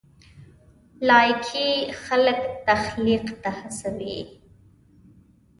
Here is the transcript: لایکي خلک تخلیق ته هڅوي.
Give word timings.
لایکي 1.09 1.69
خلک 2.05 2.41
تخلیق 2.67 3.25
ته 3.43 3.49
هڅوي. 3.57 4.19